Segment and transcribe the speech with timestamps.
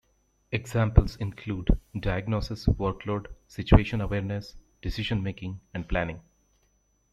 [0.51, 6.21] Examples include diagnosis, workload, situation awareness, decision making, and planning.